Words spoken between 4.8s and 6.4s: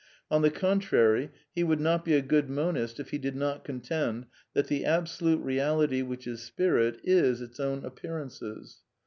/ absolute Eeality which